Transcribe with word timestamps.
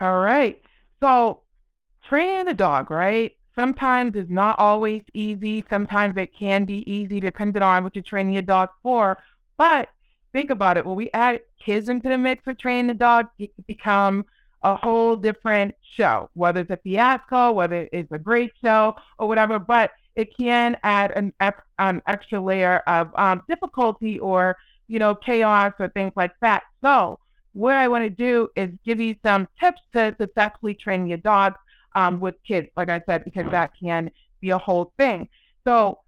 All 0.00 0.20
right. 0.20 0.60
So 1.02 1.42
training 2.04 2.46
the 2.46 2.54
dog, 2.54 2.90
right? 2.90 3.32
Sometimes 3.54 4.16
it's 4.16 4.30
not 4.30 4.58
always 4.58 5.02
easy. 5.12 5.64
Sometimes 5.68 6.16
it 6.16 6.34
can 6.38 6.64
be 6.64 6.90
easy 6.90 7.20
depending 7.20 7.62
on 7.62 7.84
what 7.84 7.94
you're 7.94 8.02
training 8.02 8.32
your 8.32 8.42
dog 8.42 8.70
for. 8.82 9.18
But 9.58 9.88
think 10.32 10.50
about 10.50 10.78
it. 10.78 10.86
When 10.86 10.96
we 10.96 11.10
add 11.12 11.40
kids 11.64 11.88
into 11.88 12.08
the 12.08 12.16
mix 12.16 12.42
for 12.44 12.54
training 12.54 12.86
the 12.86 12.94
dog, 12.94 13.26
it 13.38 13.54
can 13.54 13.64
become 13.66 14.24
a 14.62 14.76
whole 14.76 15.16
different 15.16 15.74
show, 15.96 16.30
whether 16.34 16.60
it's 16.60 16.70
a 16.70 16.76
fiasco, 16.78 17.52
whether 17.52 17.88
it's 17.92 18.12
a 18.12 18.18
great 18.18 18.52
show 18.62 18.94
or 19.18 19.28
whatever. 19.28 19.58
But 19.58 19.90
it 20.16 20.34
can 20.36 20.76
add 20.82 21.12
an, 21.12 21.32
an 21.78 22.02
extra 22.06 22.40
layer 22.40 22.78
of 22.86 23.10
um, 23.16 23.42
difficulty 23.48 24.18
or 24.18 24.56
you 24.88 24.98
know 24.98 25.14
chaos 25.14 25.72
or 25.78 25.88
things 25.88 26.12
like 26.16 26.32
that. 26.40 26.62
So 26.82 27.18
what 27.52 27.74
I 27.76 27.88
want 27.88 28.04
to 28.04 28.10
do 28.10 28.48
is 28.56 28.70
give 28.84 29.00
you 29.00 29.16
some 29.24 29.48
tips 29.58 29.80
to 29.94 30.14
successfully 30.20 30.74
train 30.74 31.06
your 31.06 31.18
dog 31.18 31.54
um, 31.94 32.20
with 32.20 32.36
kids, 32.46 32.68
like 32.76 32.88
I 32.88 33.02
said, 33.06 33.24
because 33.24 33.50
that 33.50 33.72
can 33.80 34.10
be 34.40 34.50
a 34.50 34.58
whole 34.58 34.92
thing. 34.98 35.28
So 35.66 35.98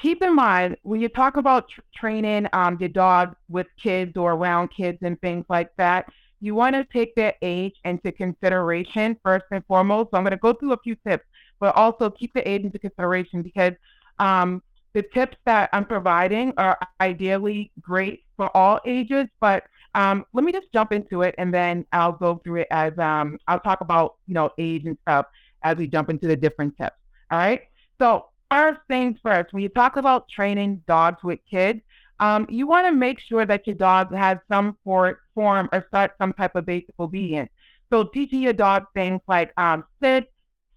keep 0.00 0.22
in 0.22 0.34
mind 0.34 0.76
when 0.82 1.00
you 1.00 1.08
talk 1.08 1.36
about 1.36 1.68
tr- 1.68 1.80
training 1.94 2.48
um, 2.52 2.76
your 2.80 2.88
dog 2.88 3.34
with 3.48 3.66
kids 3.82 4.16
or 4.16 4.32
around 4.32 4.68
kids 4.68 4.98
and 5.02 5.20
things 5.20 5.44
like 5.48 5.70
that, 5.76 6.06
you 6.40 6.54
want 6.54 6.74
to 6.74 6.84
take 6.84 7.14
their 7.14 7.34
age 7.42 7.74
into 7.84 8.10
consideration 8.12 9.16
first 9.22 9.44
and 9.50 9.64
foremost. 9.66 10.10
So 10.10 10.16
I'm 10.16 10.24
going 10.24 10.30
to 10.30 10.38
go 10.38 10.52
through 10.52 10.72
a 10.72 10.78
few 10.82 10.96
tips, 11.06 11.24
but 11.58 11.74
also 11.76 12.10
keep 12.10 12.32
the 12.32 12.48
age 12.48 12.62
into 12.64 12.78
consideration 12.78 13.42
because 13.42 13.74
um, 14.18 14.62
the 14.94 15.02
tips 15.02 15.36
that 15.44 15.68
I'm 15.72 15.84
providing 15.84 16.52
are 16.56 16.78
ideally 17.00 17.70
great 17.80 18.24
for 18.36 18.54
all 18.56 18.80
ages, 18.86 19.26
but 19.40 19.64
um, 19.94 20.24
let 20.32 20.44
me 20.44 20.52
just 20.52 20.72
jump 20.72 20.92
into 20.92 21.22
it 21.22 21.34
and 21.38 21.52
then 21.52 21.84
I'll 21.92 22.12
go 22.12 22.40
through 22.42 22.62
it 22.62 22.68
as 22.70 22.96
um, 22.98 23.38
I'll 23.48 23.60
talk 23.60 23.80
about, 23.80 24.16
you 24.26 24.34
know, 24.34 24.50
age 24.58 24.84
and 24.84 24.96
stuff 25.02 25.26
as 25.62 25.76
we 25.76 25.86
jump 25.86 26.10
into 26.10 26.26
the 26.26 26.36
different 26.36 26.76
tips. 26.76 26.96
All 27.30 27.38
right. 27.38 27.62
So 27.98 28.26
first 28.50 28.80
things 28.88 29.18
first, 29.22 29.52
when 29.52 29.62
you 29.62 29.68
talk 29.68 29.96
about 29.96 30.28
training 30.28 30.82
dogs 30.86 31.22
with 31.22 31.40
kids, 31.48 31.80
um, 32.20 32.46
you 32.50 32.66
want 32.66 32.86
to 32.86 32.92
make 32.92 33.18
sure 33.18 33.46
that 33.46 33.66
your 33.66 33.76
dog 33.76 34.14
has 34.14 34.38
some 34.48 34.76
for, 34.84 35.20
form 35.34 35.68
or 35.72 35.84
start 35.88 36.12
some 36.18 36.32
type 36.34 36.54
of 36.54 36.66
basic 36.66 36.94
obedience. 36.98 37.50
So 37.90 38.04
teaching 38.04 38.42
your 38.42 38.52
dog 38.52 38.84
things 38.94 39.20
like 39.26 39.52
um, 39.56 39.84
sit, 40.02 40.30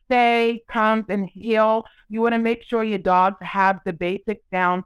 stay, 0.05 0.63
comes, 0.67 1.05
and 1.09 1.29
heel. 1.29 1.85
You 2.09 2.21
want 2.21 2.33
to 2.33 2.39
make 2.39 2.63
sure 2.63 2.83
your 2.83 2.99
dogs 2.99 3.37
have 3.41 3.79
the 3.85 3.93
basic 3.93 4.41
down, 4.51 4.83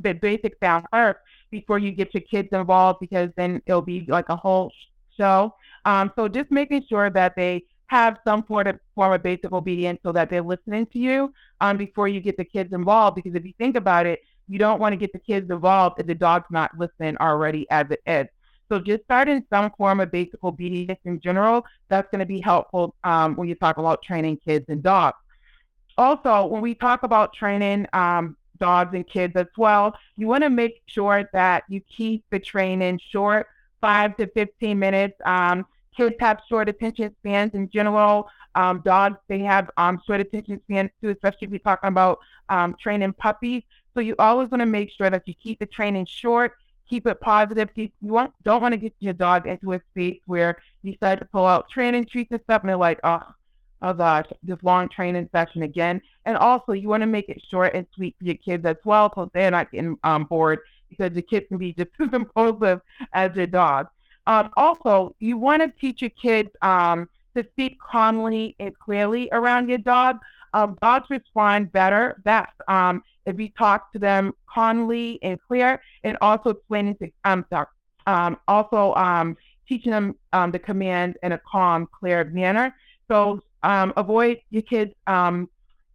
the 0.00 0.14
basic 0.14 0.58
down 0.60 0.84
first 0.90 1.18
before 1.50 1.78
you 1.78 1.92
get 1.92 2.14
your 2.14 2.22
kids 2.22 2.48
involved 2.52 3.00
because 3.00 3.30
then 3.36 3.62
it'll 3.66 3.82
be 3.82 4.04
like 4.08 4.28
a 4.28 4.36
whole 4.36 4.72
show. 5.16 5.54
Um, 5.84 6.12
so 6.16 6.28
just 6.28 6.50
making 6.50 6.84
sure 6.88 7.10
that 7.10 7.34
they 7.36 7.64
have 7.88 8.18
some 8.26 8.44
sort 8.46 8.66
of 8.66 8.78
form 8.94 9.12
of 9.12 9.22
basic 9.22 9.52
obedience 9.52 9.98
so 10.02 10.12
that 10.12 10.30
they're 10.30 10.42
listening 10.42 10.86
to 10.86 10.98
you 10.98 11.32
um, 11.60 11.76
before 11.76 12.06
you 12.06 12.20
get 12.20 12.36
the 12.36 12.44
kids 12.44 12.72
involved. 12.72 13.16
Because 13.16 13.34
if 13.34 13.44
you 13.44 13.52
think 13.58 13.76
about 13.76 14.06
it, 14.06 14.20
you 14.46 14.58
don't 14.58 14.80
want 14.80 14.92
to 14.92 14.96
get 14.96 15.12
the 15.12 15.18
kids 15.18 15.50
involved 15.50 15.98
if 16.00 16.06
the 16.06 16.14
dog's 16.14 16.46
not 16.50 16.70
listening 16.78 17.16
already 17.18 17.66
as 17.70 17.86
it 17.90 18.00
is. 18.06 18.26
So 18.70 18.78
just 18.78 19.04
starting 19.04 19.44
some 19.50 19.70
form 19.78 20.00
of 20.00 20.10
basic 20.10 20.44
obedience 20.44 21.00
in 21.04 21.20
general, 21.20 21.64
that's 21.88 22.08
going 22.10 22.20
to 22.20 22.26
be 22.26 22.40
helpful 22.40 22.94
um, 23.04 23.34
when 23.36 23.48
you 23.48 23.54
talk 23.54 23.78
about 23.78 24.02
training 24.02 24.38
kids 24.44 24.66
and 24.68 24.82
dogs. 24.82 25.16
Also, 25.96 26.46
when 26.46 26.60
we 26.60 26.74
talk 26.74 27.02
about 27.02 27.32
training 27.32 27.86
um, 27.92 28.36
dogs 28.58 28.94
and 28.94 29.06
kids 29.06 29.34
as 29.36 29.46
well. 29.56 29.96
You 30.16 30.26
want 30.26 30.44
to 30.44 30.50
make 30.50 30.82
sure 30.86 31.28
that 31.32 31.64
you 31.68 31.80
keep 31.80 32.24
the 32.30 32.38
training 32.38 33.00
short, 33.10 33.46
five 33.80 34.16
to 34.16 34.26
15 34.28 34.78
minutes. 34.78 35.14
Um, 35.24 35.66
kids 35.96 36.16
have 36.20 36.40
short 36.48 36.68
attention 36.68 37.14
spans 37.20 37.54
in 37.54 37.68
general. 37.70 38.28
Um, 38.54 38.82
dogs, 38.84 39.18
they 39.28 39.40
have 39.40 39.70
um, 39.76 40.00
short 40.06 40.20
attention 40.20 40.60
spans 40.64 40.90
too, 41.00 41.10
especially 41.10 41.46
if 41.46 41.50
you're 41.50 41.58
talking 41.60 41.88
about 41.88 42.18
um, 42.48 42.76
training 42.80 43.12
puppies. 43.14 43.62
So 43.94 44.00
you 44.00 44.14
always 44.18 44.50
want 44.50 44.60
to 44.60 44.66
make 44.66 44.90
sure 44.90 45.10
that 45.10 45.22
you 45.26 45.34
keep 45.34 45.58
the 45.58 45.66
training 45.66 46.06
short, 46.06 46.54
keep 46.88 47.06
it 47.06 47.20
positive. 47.20 47.68
Keep, 47.74 47.94
You 48.00 48.12
want, 48.12 48.32
don't 48.44 48.62
want 48.62 48.72
to 48.72 48.78
get 48.78 48.94
your 49.00 49.12
dog 49.12 49.46
into 49.46 49.72
a 49.72 49.80
space 49.90 50.20
where 50.26 50.56
you 50.82 50.94
start 50.94 51.18
to 51.18 51.24
pull 51.24 51.46
out 51.46 51.68
training 51.68 52.06
treats 52.06 52.30
and 52.30 52.40
stuff, 52.42 52.62
and 52.62 52.68
they're 52.68 52.76
like, 52.76 53.00
oh, 53.04 53.22
oh 53.82 53.92
gosh, 53.92 54.26
this 54.42 54.58
long 54.62 54.88
training 54.88 55.28
session 55.32 55.62
again. 55.62 56.00
And 56.24 56.36
also, 56.36 56.72
you 56.72 56.88
want 56.88 57.02
to 57.02 57.06
make 57.06 57.28
it 57.28 57.42
short 57.50 57.74
and 57.74 57.86
sweet 57.94 58.16
for 58.18 58.24
your 58.24 58.36
kids 58.36 58.64
as 58.66 58.76
well, 58.84 59.10
so 59.14 59.30
they're 59.32 59.50
not 59.50 59.70
getting 59.70 59.96
um, 60.04 60.24
bored 60.24 60.60
because 60.88 61.12
the 61.12 61.22
kids 61.22 61.46
can 61.48 61.58
be 61.58 61.72
just 61.72 61.90
as 62.00 62.08
impulsive 62.12 62.80
as 63.12 63.34
your 63.34 63.46
dog. 63.46 63.88
Um, 64.26 64.50
also, 64.56 65.14
you 65.20 65.38
want 65.38 65.62
to 65.62 65.72
teach 65.80 66.02
your 66.02 66.10
kids 66.10 66.50
um, 66.60 67.08
to 67.36 67.44
speak 67.52 67.78
calmly 67.80 68.56
and 68.58 68.78
clearly 68.78 69.28
around 69.32 69.68
your 69.68 69.78
dog. 69.78 70.18
Um, 70.54 70.78
dogs 70.82 71.08
respond 71.10 71.72
better 71.72 72.20
best 72.24 72.52
um, 72.68 73.02
if 73.26 73.38
you 73.38 73.50
talk 73.50 73.92
to 73.92 73.98
them 73.98 74.34
calmly 74.46 75.18
and 75.22 75.38
clear, 75.46 75.80
and 76.04 76.16
also 76.20 76.50
explaining 76.50 76.96
to 76.96 77.10
um, 77.24 77.44
um 78.06 78.38
also 78.48 78.94
um, 78.94 79.36
teaching 79.68 79.92
them 79.92 80.16
um, 80.32 80.50
the 80.50 80.58
command 80.58 81.16
in 81.22 81.32
a 81.32 81.40
calm, 81.50 81.86
clear 81.98 82.24
manner. 82.24 82.74
So 83.08 83.42
um, 83.62 83.92
avoid 83.96 84.38
your 84.50 84.62
kids. 84.62 84.92
Um, 85.06 85.48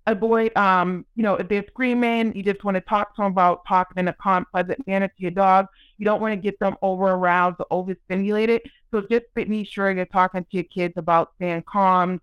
avoid, 0.06 0.56
um, 0.58 1.06
you 1.16 1.24
know, 1.24 1.36
if 1.36 1.48
they're 1.48 1.66
screaming, 1.68 2.36
you 2.36 2.44
just 2.44 2.64
want 2.64 2.76
to 2.76 2.82
talk 2.82 3.16
to 3.16 3.22
them 3.22 3.32
about 3.32 3.66
talking 3.68 3.98
in 3.98 4.08
a 4.08 4.14
calm, 4.14 4.46
pleasant 4.52 4.86
manner 4.86 5.08
to 5.08 5.14
your 5.18 5.32
dog. 5.32 5.68
You 5.98 6.06
don't 6.06 6.22
want 6.22 6.34
to 6.34 6.38
get 6.38 6.60
them 6.60 6.76
over 6.82 7.06
aroused 7.06 7.58
or 7.60 7.68
overstimulated. 7.72 8.62
So 8.92 9.02
just 9.10 9.26
be 9.34 9.64
sure 9.64 9.92
you're 9.92 10.06
talking 10.06 10.44
to 10.44 10.50
your 10.52 10.66
kids 10.66 10.96
about 10.98 11.32
staying 11.36 11.64
calm 11.64 12.22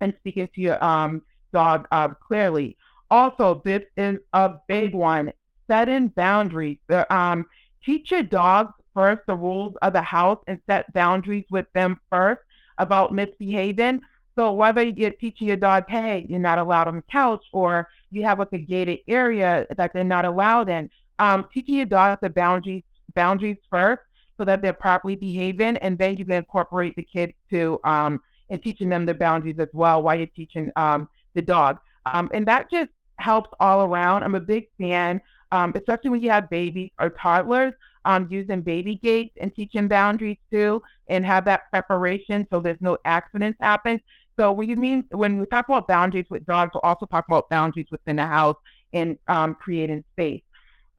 and 0.00 0.14
speaking 0.18 0.48
to 0.54 0.60
your 0.60 0.82
um, 0.82 1.22
dog 1.52 1.86
uh, 1.92 2.08
clearly. 2.08 2.76
Also, 3.10 3.62
this 3.64 3.82
is 3.96 4.18
a 4.32 4.54
big 4.66 4.94
one: 4.94 5.32
setting 5.66 6.08
boundaries. 6.08 6.78
Um, 7.10 7.46
teach 7.84 8.10
your 8.10 8.22
dog 8.22 8.72
first 8.94 9.22
the 9.26 9.34
rules 9.34 9.74
of 9.82 9.92
the 9.92 10.02
house 10.02 10.42
and 10.46 10.60
set 10.68 10.92
boundaries 10.92 11.44
with 11.50 11.66
them 11.72 12.00
first 12.10 12.40
about 12.78 13.14
misbehaving 13.14 14.00
so 14.38 14.52
whether 14.52 14.84
you're 14.84 15.10
teaching 15.10 15.48
your 15.48 15.56
dog, 15.56 15.84
hey, 15.88 16.24
you're 16.28 16.38
not 16.38 16.58
allowed 16.58 16.86
on 16.86 16.94
the 16.94 17.02
couch, 17.10 17.44
or 17.52 17.88
you 18.12 18.22
have 18.22 18.38
like 18.38 18.52
a 18.52 18.58
gated 18.58 19.00
area 19.08 19.66
that 19.76 19.92
they're 19.92 20.04
not 20.04 20.24
allowed 20.24 20.68
in, 20.68 20.88
um, 21.18 21.46
teaching 21.52 21.74
your 21.74 21.86
dog 21.86 22.18
the 22.22 22.30
boundaries 22.30 22.84
boundaries 23.16 23.56
first 23.68 24.02
so 24.36 24.44
that 24.44 24.62
they're 24.62 24.72
properly 24.72 25.16
behaving, 25.16 25.76
and 25.78 25.98
then 25.98 26.16
you 26.16 26.24
can 26.24 26.34
incorporate 26.34 26.94
the 26.94 27.02
kids 27.02 27.32
to 27.50 27.80
um, 27.82 28.20
and 28.48 28.62
teaching 28.62 28.88
them 28.88 29.04
the 29.04 29.12
boundaries 29.12 29.58
as 29.58 29.68
well 29.72 30.04
while 30.04 30.16
you're 30.16 30.28
teaching 30.28 30.70
um, 30.76 31.08
the 31.34 31.42
dog. 31.42 31.78
Um, 32.06 32.30
and 32.32 32.46
that 32.46 32.70
just 32.70 32.90
helps 33.16 33.50
all 33.58 33.82
around. 33.82 34.22
I'm 34.22 34.36
a 34.36 34.40
big 34.40 34.68
fan, 34.78 35.20
um, 35.50 35.72
especially 35.74 36.10
when 36.10 36.22
you 36.22 36.30
have 36.30 36.48
babies 36.48 36.92
or 37.00 37.10
toddlers, 37.10 37.74
um, 38.04 38.28
using 38.30 38.62
baby 38.62 38.94
gates 39.02 39.34
and 39.40 39.52
teaching 39.52 39.88
boundaries 39.88 40.38
too, 40.52 40.80
and 41.08 41.26
have 41.26 41.44
that 41.46 41.68
preparation 41.70 42.46
so 42.50 42.60
there's 42.60 42.80
no 42.80 42.98
accidents 43.04 43.58
happen. 43.60 44.00
So 44.38 44.60
you 44.60 44.76
mean 44.76 45.04
when 45.10 45.38
we 45.40 45.46
talk 45.46 45.68
about 45.68 45.88
boundaries 45.88 46.26
with 46.30 46.46
dogs, 46.46 46.70
we'll 46.74 46.82
also 46.82 47.06
talk 47.06 47.26
about 47.28 47.48
boundaries 47.50 47.86
within 47.90 48.16
the 48.16 48.26
house 48.26 48.56
and 48.92 49.18
um, 49.26 49.54
creating 49.54 50.04
space. 50.12 50.42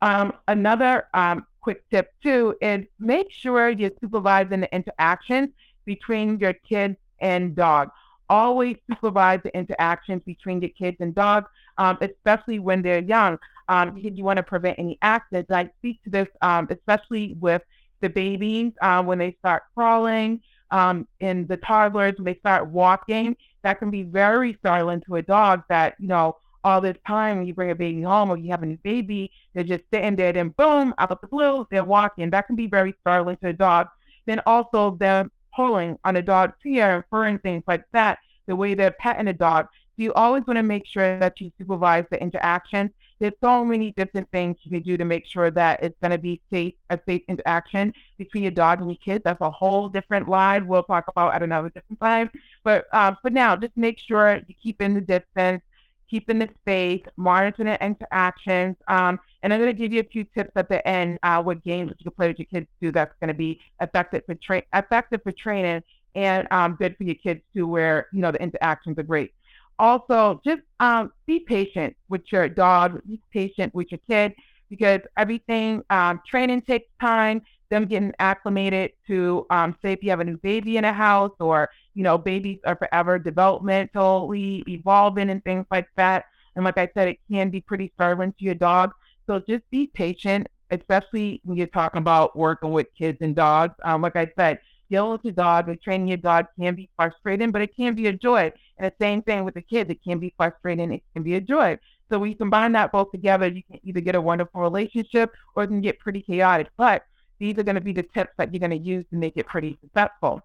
Um, 0.01 0.33
another 0.47 1.07
um, 1.13 1.45
quick 1.61 1.83
tip 1.89 2.11
too 2.21 2.55
is 2.61 2.85
make 2.99 3.31
sure 3.31 3.69
you're 3.69 3.91
supervising 4.01 4.61
the 4.61 4.75
interactions 4.75 5.49
between 5.85 6.39
your 6.39 6.53
kids 6.53 6.97
and 7.19 7.55
dog. 7.55 7.89
Always 8.29 8.77
supervise 8.89 9.39
the 9.43 9.55
interactions 9.57 10.21
between 10.25 10.61
your 10.61 10.69
kids 10.71 10.97
and 10.99 11.15
dogs, 11.15 11.47
um, 11.77 11.97
especially 12.01 12.59
when 12.59 12.81
they're 12.81 13.01
young, 13.01 13.37
um, 13.69 13.97
you 13.97 14.23
want 14.23 14.37
to 14.37 14.43
prevent 14.43 14.77
any 14.77 14.97
accidents. 15.01 15.49
I 15.51 15.69
speak 15.79 16.03
to 16.03 16.09
this 16.09 16.27
um, 16.41 16.67
especially 16.69 17.35
with 17.39 17.61
the 18.01 18.09
babies 18.09 18.73
uh, 18.81 19.03
when 19.03 19.17
they 19.17 19.35
start 19.39 19.63
crawling 19.75 20.41
um, 20.71 21.07
in 21.19 21.47
the 21.47 21.57
toddlers 21.57 22.15
when 22.17 22.25
they 22.25 22.35
start 22.35 22.67
walking, 22.67 23.35
that 23.63 23.79
can 23.79 23.89
be 23.89 24.03
very 24.03 24.55
startling 24.59 25.01
to 25.01 25.15
a 25.15 25.21
dog 25.21 25.63
that, 25.69 25.95
you 25.99 26.07
know, 26.07 26.37
all 26.63 26.81
this 26.81 26.97
time 27.07 27.37
when 27.37 27.47
you 27.47 27.53
bring 27.53 27.71
a 27.71 27.75
baby 27.75 28.01
home 28.01 28.29
or 28.29 28.37
you 28.37 28.51
have 28.51 28.63
a 28.63 28.65
new 28.65 28.77
baby, 28.83 29.31
they're 29.53 29.63
just 29.63 29.83
sitting 29.93 30.15
there, 30.15 30.33
then 30.33 30.49
boom, 30.57 30.93
out 30.97 31.11
of 31.11 31.19
the 31.21 31.27
blue, 31.27 31.65
they're 31.71 31.83
walking. 31.83 32.29
That 32.29 32.47
can 32.47 32.55
be 32.55 32.67
very 32.67 32.93
startling 33.01 33.37
to 33.37 33.49
a 33.49 33.53
dog. 33.53 33.87
Then 34.25 34.41
also 34.45 34.95
them 34.97 35.31
pulling 35.55 35.97
on 36.03 36.15
a 36.17 36.21
dog's 36.21 36.53
ear 36.65 36.95
and 36.95 37.03
furring 37.09 37.39
things 37.39 37.63
like 37.67 37.83
that, 37.93 38.19
the 38.47 38.55
way 38.55 38.73
they're 38.73 38.91
petting 38.91 39.27
a 39.27 39.33
dog. 39.33 39.67
You 39.99 40.13
always 40.13 40.45
want 40.47 40.55
to 40.55 40.63
make 40.63 40.85
sure 40.85 41.19
that 41.19 41.41
you 41.41 41.51
supervise 41.57 42.05
the 42.09 42.21
interaction. 42.21 42.89
there's 43.19 43.33
so 43.43 43.65
many 43.65 43.91
different 43.91 44.31
things 44.31 44.55
you 44.63 44.71
can 44.71 44.81
do 44.81 44.95
to 44.95 45.03
make 45.03 45.25
sure 45.25 45.51
that 45.51 45.83
it's 45.83 45.99
going 46.01 46.11
to 46.11 46.17
be 46.17 46.39
safe, 46.49 46.73
a 46.89 46.97
safe 47.05 47.21
interaction 47.27 47.93
between 48.17 48.43
your 48.43 48.53
dog 48.53 48.79
and 48.79 48.89
your 48.89 48.97
kids. 49.03 49.25
That's 49.25 49.41
a 49.41 49.51
whole 49.51 49.89
different 49.89 50.29
line 50.29 50.67
we'll 50.67 50.83
talk 50.83 51.09
about 51.09 51.33
at 51.33 51.43
another 51.43 51.67
different 51.69 51.99
time. 51.99 52.29
But 52.63 52.87
um, 52.93 53.17
for 53.21 53.29
now, 53.29 53.57
just 53.57 53.75
make 53.75 53.99
sure 53.99 54.39
you 54.47 54.55
keep 54.63 54.81
in 54.81 54.93
the 54.93 55.01
distance, 55.01 55.61
keep 56.09 56.29
in 56.29 56.39
the 56.39 56.47
space, 56.61 57.03
monitor 57.17 57.65
the 57.65 57.85
interactions. 57.85 58.77
Um, 58.87 59.19
and 59.43 59.53
I'm 59.53 59.59
going 59.59 59.75
to 59.75 59.77
give 59.77 59.91
you 59.91 59.99
a 59.99 60.05
few 60.05 60.23
tips 60.23 60.51
at 60.55 60.69
the 60.69 60.87
end 60.87 61.19
uh, 61.23 61.43
what 61.43 61.61
games 61.61 61.91
you 61.99 62.05
can 62.05 62.13
play 62.13 62.29
with 62.29 62.39
your 62.39 62.45
kids 62.45 62.67
too 62.81 62.93
that's 62.93 63.13
going 63.19 63.27
to 63.27 63.33
be 63.33 63.59
effective 63.81 64.23
for 64.25 64.35
tra- 64.35 64.63
effective 64.73 65.21
for 65.23 65.33
training 65.33 65.83
and 66.15 66.47
um, 66.51 66.75
good 66.75 66.95
for 66.97 67.03
your 67.03 67.15
kids 67.15 67.41
too, 67.53 67.67
where 67.67 68.07
you 68.13 68.21
know 68.21 68.31
the 68.31 68.41
interactions 68.41 68.97
are 68.97 69.03
great. 69.03 69.33
Also, 69.79 70.41
just 70.45 70.61
um, 70.79 71.11
be 71.25 71.39
patient 71.39 71.95
with 72.09 72.21
your 72.31 72.49
dog. 72.49 73.01
Be 73.07 73.19
patient 73.31 73.73
with 73.73 73.87
your 73.91 73.99
kid 74.09 74.33
because 74.69 74.99
everything 75.17 75.81
um, 75.89 76.21
training 76.27 76.61
takes 76.61 76.89
time. 77.01 77.41
Them 77.69 77.85
getting 77.85 78.13
acclimated 78.19 78.91
to, 79.07 79.45
um, 79.51 79.75
say, 79.81 79.93
if 79.93 80.03
you 80.03 80.09
have 80.09 80.19
a 80.19 80.23
new 80.23 80.37
baby 80.37 80.77
in 80.77 80.85
a 80.85 80.93
house, 80.93 81.31
or 81.39 81.69
you 81.93 82.03
know, 82.03 82.17
babies 82.17 82.59
are 82.65 82.75
forever 82.75 83.19
developmentally 83.19 84.67
evolving 84.67 85.29
and 85.29 85.43
things 85.43 85.65
like 85.71 85.87
that. 85.95 86.25
And 86.55 86.65
like 86.65 86.77
I 86.77 86.89
said, 86.93 87.09
it 87.09 87.19
can 87.31 87.49
be 87.49 87.61
pretty 87.61 87.91
stubborn 87.95 88.33
to 88.39 88.43
your 88.43 88.55
dog. 88.55 88.91
So 89.27 89.39
just 89.47 89.69
be 89.69 89.87
patient, 89.87 90.47
especially 90.71 91.41
when 91.43 91.57
you're 91.57 91.67
talking 91.67 91.99
about 91.99 92.35
working 92.35 92.71
with 92.71 92.87
kids 92.97 93.19
and 93.21 93.35
dogs. 93.35 93.75
Um, 93.83 94.01
like 94.01 94.15
I 94.15 94.31
said, 94.35 94.59
with 94.89 95.21
your 95.23 95.33
dog 95.33 95.69
and 95.69 95.81
training 95.81 96.07
your 96.07 96.17
dog 96.17 96.45
can 96.59 96.75
be 96.75 96.89
frustrating, 96.95 97.51
but 97.51 97.61
it 97.61 97.75
can 97.75 97.95
be 97.95 98.07
a 98.07 98.13
joy. 98.13 98.51
And 98.77 98.91
the 98.91 98.93
same 98.99 99.21
thing 99.21 99.43
with 99.43 99.53
the 99.53 99.61
kids, 99.61 99.89
it 99.89 100.03
can 100.03 100.19
be 100.19 100.33
frustrating, 100.37 100.91
it 100.91 101.03
can 101.13 101.23
be 101.23 101.35
a 101.35 101.41
joy. 101.41 101.77
So 102.11 102.23
you 102.23 102.35
combine 102.35 102.71
that 102.71 102.91
both 102.91 103.11
together, 103.11 103.47
you 103.47 103.61
can 103.63 103.79
either 103.83 104.01
get 104.01 104.15
a 104.15 104.21
wonderful 104.21 104.61
relationship 104.61 105.31
or 105.55 105.63
it 105.63 105.67
can 105.67 105.81
get 105.81 105.99
pretty 105.99 106.21
chaotic. 106.21 106.67
But 106.75 107.03
these 107.39 107.57
are 107.57 107.63
going 107.63 107.75
to 107.75 107.81
be 107.81 107.93
the 107.93 108.03
tips 108.03 108.31
that 108.37 108.53
you're 108.53 108.59
going 108.59 108.71
to 108.71 108.77
use 108.77 109.05
to 109.11 109.15
make 109.15 109.37
it 109.37 109.45
pretty 109.47 109.77
successful. 109.81 110.41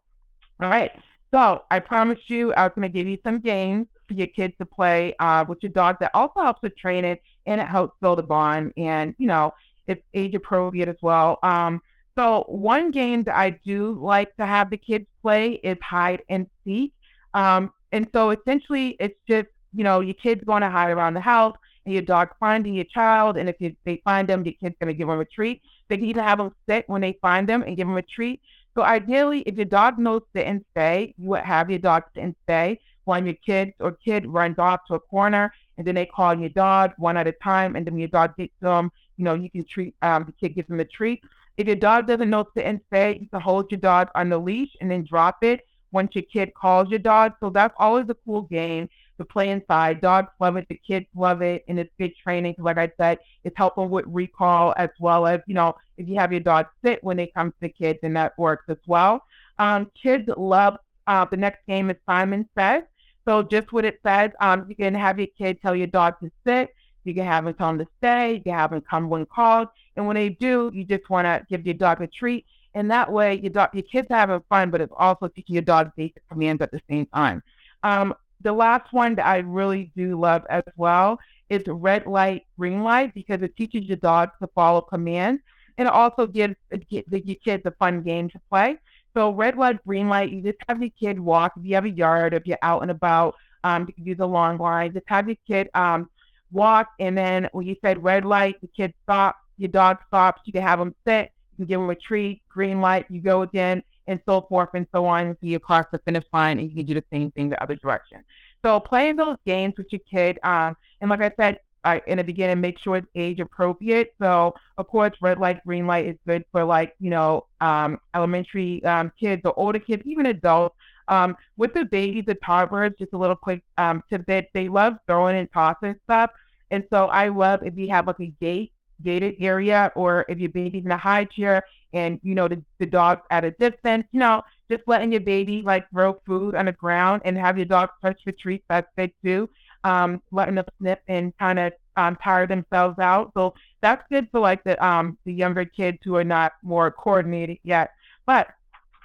All 0.61 0.69
right. 0.69 0.93
So 1.32 1.64
I 1.70 1.81
promised 1.81 2.29
you 2.31 2.52
I 2.55 2.64
was 2.64 2.73
going 2.76 2.91
to 2.91 2.96
give 2.96 3.08
you 3.08 3.19
some 3.25 3.41
games 3.41 3.87
for 4.06 4.14
your 4.14 4.29
kids 4.29 4.55
to 4.58 4.67
play 4.67 5.14
uh, 5.19 5.44
with 5.49 5.58
your 5.62 5.73
dog 5.73 5.96
that 6.00 6.11
also 6.14 6.41
helps 6.43 6.62
with 6.62 6.76
training 6.76 7.17
and 7.46 7.61
it 7.61 7.67
helps 7.67 7.96
build 8.00 8.19
a 8.19 8.23
bond 8.23 8.73
and, 8.76 9.14
you 9.19 9.26
know, 9.26 9.52
it's 9.87 10.02
age 10.14 10.35
appropriate 10.35 10.88
as 10.88 10.96
well. 11.02 11.38
Um, 11.43 11.81
so 12.16 12.44
one 12.49 12.90
game 12.90 13.25
that 13.25 13.37
I 13.37 13.50
do 13.50 13.99
like 14.00 14.34
to 14.37 14.46
have 14.46 14.70
the 14.70 14.76
kids 14.76 15.06
play 15.22 15.61
is 15.64 15.76
hide 15.82 16.22
and 16.28 16.46
seek. 16.64 16.93
Um, 17.34 17.72
and 17.93 18.08
so 18.12 18.31
essentially 18.31 18.96
it's 19.00 19.19
just, 19.28 19.49
you 19.72 19.84
know, 19.84 20.00
your 20.00 20.14
kids 20.14 20.43
going 20.44 20.62
to 20.62 20.70
hide 20.70 20.90
around 20.90 21.14
the 21.14 21.20
house 21.20 21.56
and 21.84 21.93
your 21.93 22.02
dog 22.02 22.31
finding 22.38 22.75
your 22.75 22.84
child. 22.84 23.37
And 23.37 23.49
if 23.49 23.56
you, 23.58 23.75
they 23.84 24.00
find 24.05 24.28
them, 24.28 24.44
your 24.44 24.55
kid's 24.55 24.76
going 24.81 24.93
to 24.93 24.94
give 24.94 25.08
them 25.08 25.20
a 25.20 25.25
treat. 25.25 25.62
They 25.88 25.96
can 25.96 26.06
even 26.06 26.22
have 26.22 26.38
them 26.38 26.55
sit 26.69 26.88
when 26.88 27.00
they 27.00 27.19
find 27.20 27.49
them 27.49 27.62
and 27.62 27.76
give 27.76 27.87
them 27.87 27.96
a 27.96 28.02
treat. 28.02 28.40
So 28.75 28.82
ideally, 28.82 29.40
if 29.40 29.56
your 29.56 29.67
dog 29.67 29.99
knows 29.99 30.22
sit 30.34 30.46
and 30.46 30.64
stay, 30.72 31.14
you 31.19 31.28
would 31.28 31.44
have 31.44 31.70
your 31.70 31.78
dog 31.78 32.05
sit 32.14 32.22
and 32.22 32.34
stay 32.44 32.81
when 33.05 33.26
your 33.26 33.34
kids 33.46 33.72
or 33.81 33.93
kid 33.93 34.26
runs 34.26 34.58
off 34.58 34.81
to 34.88 34.94
a 34.94 35.00
corner 35.00 35.52
and 35.76 35.87
then 35.87 35.94
they 35.94 36.06
call 36.06 36.34
your 36.34 36.49
dog 36.50 36.93
one 36.96 37.17
at 37.17 37.26
a 37.26 37.32
time 37.32 37.76
and 37.76 37.87
then 37.87 37.99
your 37.99 38.08
dog 38.08 38.37
gets 38.37 38.55
them, 38.60 38.90
you 39.17 39.25
know, 39.25 39.34
you 39.34 39.50
can 39.50 39.64
treat 39.64 39.94
um, 40.02 40.25
the 40.25 40.32
kid 40.32 40.55
gives 40.55 40.69
them 40.69 40.81
a 40.81 40.84
treat. 40.84 41.22
If 41.56 41.67
your 41.67 41.77
dog 41.77 42.06
doesn't 42.06 42.31
know 42.31 42.47
sit 42.56 42.65
and 42.65 42.81
stay, 42.89 43.19
you 43.21 43.29
can 43.29 43.41
hold 43.41 43.71
your 43.71 43.81
dog 43.81 44.09
on 44.15 44.29
the 44.29 44.39
leash 44.39 44.71
and 44.81 44.91
then 44.91 45.05
drop 45.05 45.43
it 45.43 45.61
once 45.93 46.11
your 46.15 46.25
kid 46.25 46.53
calls 46.55 46.91
your 46.91 46.99
dog. 46.99 47.33
So 47.41 47.51
that's 47.51 47.75
always 47.79 48.06
a 48.09 48.17
cool 48.25 48.43
game 48.43 48.89
to 49.19 49.25
play 49.25 49.51
inside. 49.51 50.01
Dogs 50.01 50.29
love 50.41 50.56
it, 50.56 50.67
the 50.69 50.81
kids 50.85 51.06
love 51.15 51.41
it, 51.43 51.65
and 51.69 51.79
it's 51.79 51.93
good 51.99 52.12
training. 52.17 52.56
Like 52.59 52.79
I 52.79 52.91
said, 52.97 53.19
it's 53.45 53.56
helpful 53.56 53.87
with 53.87 54.05
recall 54.09 54.75
as 54.77 54.91
well 54.99 55.27
as, 55.27 55.41
you 55.47 55.55
know, 55.55 55.77
if 55.97 56.09
you 56.09 56.17
have 56.17 56.33
your 56.33 56.41
dog 56.41 56.67
sit 56.85 57.03
when 57.05 57.17
they 57.17 57.29
come 57.29 57.55
to 57.62 57.69
kids, 57.69 58.01
and 58.03 58.17
that 58.17 58.37
works 58.37 58.65
as 58.69 58.79
well. 58.87 59.23
Um, 59.61 59.91
kids 60.01 60.29
love 60.37 60.77
uh, 61.06 61.25
the 61.27 61.37
next 61.37 61.65
game 61.69 61.91
is 61.91 61.97
Simon 62.06 62.49
Says. 62.59 62.83
So 63.27 63.43
just 63.43 63.73
what 63.73 63.85
it 63.85 64.01
says, 64.05 64.33
um, 64.41 64.67
you 64.69 64.75
can 64.75 64.95
have 64.95 65.19
your 65.19 65.29
kid 65.39 65.61
tell 65.62 65.77
your 65.77 65.87
dog 65.87 66.19
to 66.21 66.31
sit. 66.47 66.75
You 67.05 67.15
can 67.15 67.25
have 67.25 67.45
them 67.45 67.55
them 67.59 67.79
to 67.79 67.87
stay. 67.99 68.35
You 68.35 68.41
can 68.41 68.53
have 68.55 68.71
them 68.71 68.81
come 68.81 69.09
when 69.09 69.27
called. 69.27 69.69
And 69.97 70.06
when 70.06 70.17
they 70.17 70.31
do, 70.31 70.71
you 70.75 70.85
just 70.85 71.09
want 71.11 71.27
to 71.27 71.45
give 71.49 71.65
your 71.65 71.75
dog 71.75 72.01
a 72.01 72.06
treat. 72.06 72.47
And 72.75 72.91
that 72.91 73.11
way, 73.11 73.37
your 73.37 73.51
dog, 73.51 73.71
your 73.73 73.85
kids 73.85 74.09
are 74.11 74.17
having 74.17 74.43
fun, 74.49 74.71
but 74.71 74.81
it's 74.81 74.93
also 74.97 75.29
teaching 75.29 75.55
your 75.55 75.62
dog 75.62 75.93
basic 75.97 76.27
commands 76.29 76.61
at 76.61 76.73
the 76.73 76.81
same 76.91 77.06
time. 77.06 77.43
Um, 77.83 78.15
the 78.41 78.53
last 78.53 78.93
one 78.93 79.15
that 79.15 79.27
I 79.27 79.39
really 79.39 79.93
do 79.97 80.19
love 80.19 80.45
as 80.51 80.65
well 80.77 81.19
is 81.49 81.62
red 81.67 82.06
light, 82.06 82.47
green 82.59 82.83
light, 82.83 83.15
because 83.15 83.43
it 83.43 83.56
teaches 83.56 83.85
your 83.85 83.97
dog 83.99 84.31
to 84.41 84.49
follow 84.55 84.81
commands. 84.81 85.41
And 85.79 85.87
it 85.87 85.95
also 85.95 86.27
gives, 86.27 86.55
gives 86.91 87.06
your 87.11 87.37
kids 87.37 87.62
a 87.65 87.71
fun 87.73 88.03
game 88.03 88.29
to 88.31 88.41
play. 88.51 88.79
So 89.15 89.31
red 89.31 89.56
light, 89.56 89.85
green 89.87 90.09
light, 90.09 90.31
you 90.31 90.43
just 90.43 90.59
have 90.69 90.81
your 90.81 90.91
kid 90.99 91.21
walk. 91.21 91.53
If 91.56 91.65
you 91.65 91.75
have 91.77 91.85
a 91.85 91.91
yard, 91.91 92.35
if 92.35 92.47
you're 92.47 92.59
out 92.62 92.83
and 92.83 92.91
about, 92.91 93.37
um, 93.62 93.87
you 93.87 93.95
can 93.95 94.05
use 94.05 94.19
a 94.21 94.27
long 94.27 94.59
line. 94.59 94.93
Just 94.93 95.09
have 95.09 95.29
your 95.29 95.37
kid 95.47 95.69
um, 95.75 96.11
walk, 96.55 96.89
and 96.99 97.17
then 97.19 97.49
when 97.53 97.67
you 97.67 97.77
said 97.83 98.03
red 98.03 98.25
light, 98.25 98.61
the 98.62 98.69
kid 98.69 98.95
stops, 99.03 99.39
your 99.59 99.69
dog 99.69 99.99
stops. 100.06 100.41
You 100.47 100.53
can 100.53 100.62
have 100.62 100.79
them 100.79 100.95
sit, 101.06 101.31
you 101.53 101.56
can 101.59 101.67
give 101.67 101.81
them 101.81 101.91
a 101.91 101.95
treat. 101.95 102.41
Green 102.49 102.81
light, 102.81 103.05
you 103.11 103.21
go 103.21 103.43
again, 103.43 103.83
and 104.06 104.21
so 104.27 104.43
forth 104.49 104.71
and 104.75 104.87
so 104.93 105.05
on 105.05 105.27
until 105.27 105.49
you 105.51 105.59
cross 105.59 105.87
the 105.93 105.99
finish 105.99 106.25
line, 106.33 106.59
and 106.59 106.71
you 106.71 106.77
can 106.77 106.87
do 106.87 106.95
the 106.95 107.05
same 107.12 107.31
thing 107.33 107.51
the 107.51 107.62
other 107.62 107.77
direction. 107.77 108.25
So 108.65 108.81
playing 108.81 109.17
those 109.17 109.37
games 109.45 109.75
with 109.77 109.89
your 109.93 110.01
kid, 110.11 110.39
um, 110.43 110.75
and 111.01 111.11
like 111.11 111.21
I 111.21 111.33
said, 111.37 111.59
in 112.06 112.17
the 112.17 112.25
beginning, 112.25 112.62
make 112.62 112.79
sure 112.79 112.97
it's 112.97 113.06
age 113.15 113.41
appropriate. 113.41 114.15
So, 114.19 114.55
of 114.79 114.89
course, 114.89 115.12
red 115.21 115.39
light, 115.39 115.62
green 115.67 115.87
light 115.87 116.06
is 116.06 116.17
good 116.27 116.45
for 116.51 116.65
like, 116.65 116.95
you 116.99 117.11
know, 117.11 117.47
um, 117.61 117.99
elementary 118.15 118.83
um, 118.85 119.12
kids 119.21 119.43
or 119.45 119.53
older 119.59 119.79
kids, 119.79 120.03
even 120.06 120.27
adults. 120.27 120.77
Um, 121.09 121.37
with 121.59 121.75
the 121.75 121.85
babies, 121.85 122.25
the 122.27 122.37
toddlers, 122.37 122.93
just 122.99 123.12
a 123.12 123.19
little 123.19 123.37
quick 123.37 123.62
um, 123.77 124.03
tidbit, 124.09 124.49
they 124.55 124.71
love 124.71 124.95
throwing 125.06 125.37
and 125.37 125.53
tossing 125.53 125.95
stuff. 126.05 126.31
And 126.75 126.85
so 126.91 127.06
I 127.06 127.29
love 127.29 127.61
if 127.65 127.76
you 127.76 127.88
have 127.91 128.06
like 128.06 128.21
a 128.21 128.32
gate, 128.41 128.73
gated 129.03 129.37
area, 129.41 129.93
or 129.94 130.25
if 130.29 130.38
your 130.38 130.50
baby's 130.50 130.85
in 130.85 130.91
a 130.91 130.97
high 130.97 131.25
chair 131.25 131.65
and, 131.93 132.21
you 132.23 132.35
know, 132.35 132.49
the, 132.49 132.62
the 132.79 132.87
dog's 132.87 133.23
at 133.31 133.44
a 133.44 133.53
distance, 133.53 134.05
you 134.12 134.21
know, 134.21 134.43
just 134.71 134.82
letting 134.87 135.12
your 135.12 135.21
baby 135.21 135.62
like 135.62 135.88
throw 135.91 136.21
food 136.26 136.55
on 136.55 136.67
the 136.67 136.73
ground 136.73 137.23
and 137.25 137.37
have 137.38 137.56
your 137.56 137.67
dog 137.67 137.91
touch 138.03 138.21
the 138.26 138.32
treats, 138.32 138.65
that's 138.69 138.88
good 138.97 139.12
too 139.25 139.49
um, 139.85 140.21
letting 140.32 140.56
them 140.56 140.65
snip 140.81 141.03
and 141.09 141.37
kind 141.38 141.59
of 141.59 141.73
um, 141.97 142.17
tire 142.23 142.47
themselves 142.47 142.99
out. 142.99 143.31
So 143.35 143.55
that's 143.81 144.03
good 144.11 144.29
for 144.32 144.41
like 144.41 144.65
the 144.65 144.82
um, 144.85 145.17
the 145.25 145.32
younger 145.32 145.65
kids 145.65 145.99
who 146.03 146.17
are 146.17 146.25
not 146.25 146.53
more 146.62 146.91
coordinated 146.91 147.59
yet. 147.62 147.93
But 148.27 148.49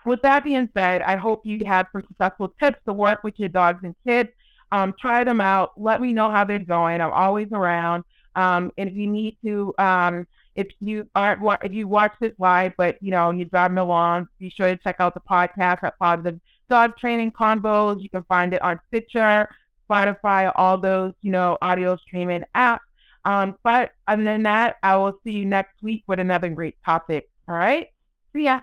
with 0.06 0.22
that 0.24 0.44
being 0.44 0.70
said, 0.74 1.02
I 1.02 1.18
hope 1.18 1.46
you 1.46 1.64
had 1.66 1.88
some 1.92 2.04
successful 2.08 2.54
tips 2.60 2.80
to 2.86 2.94
work 2.94 3.24
with 3.24 3.38
your 3.38 3.50
dogs 3.50 3.82
and 3.84 3.94
kids. 4.08 4.30
Um, 4.72 4.94
try 5.00 5.24
them 5.24 5.42
out. 5.42 5.72
Let 5.78 6.02
me 6.02 6.14
know 6.14 6.30
how 6.30 6.44
they're 6.44 6.60
going. 6.60 7.02
I'm 7.02 7.12
always 7.12 7.48
around. 7.52 8.04
Um, 8.36 8.72
and 8.78 8.90
if 8.90 8.96
you 8.96 9.08
need 9.08 9.38
to, 9.44 9.74
um, 9.80 10.28
if 10.56 10.68
you 10.80 11.08
aren't 11.16 11.42
if 11.64 11.74
you 11.74 11.88
watch 11.88 12.14
this 12.20 12.34
live, 12.38 12.74
but 12.78 12.98
you 13.02 13.12
know 13.12 13.32
you're 13.32 13.46
driving 13.46 13.78
along, 13.78 14.28
be 14.40 14.50
sure 14.50 14.68
to 14.68 14.78
check 14.78 14.98
out 15.00 15.14
the 15.14 15.22
podcast 15.22 15.84
at 15.84 15.98
Positive 15.98 16.40
Dog 16.70 16.98
Training 16.98 17.32
Convos. 17.32 18.02
You 18.02 18.10
can 18.10 18.24
find 18.24 18.54
it 18.54 18.62
on 18.62 18.80
Stitcher, 18.88 19.50
Spotify, 19.90 20.52
all 20.56 20.78
those, 20.78 21.14
you 21.22 21.32
know, 21.32 21.58
audio 21.62 21.98
streaming 21.98 22.44
apps. 22.56 22.80
Um, 23.26 23.56
but 23.64 23.92
other 24.08 24.24
than 24.24 24.44
that, 24.44 24.78
I 24.84 24.96
will 24.98 25.20
see 25.24 25.32
you 25.32 25.46
next 25.46 25.82
week 25.82 26.04
with 26.08 26.20
another 26.20 26.50
great 26.50 26.76
topic. 26.86 27.30
All 27.48 27.56
right. 27.56 27.88
See 28.34 28.44
ya. 28.44 28.62